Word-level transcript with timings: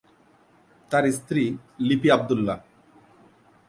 তার 0.91 1.05
স্ত্রী 1.17 1.43
লিপি 1.87 2.09
আব্দুল্লাহ। 2.11 2.57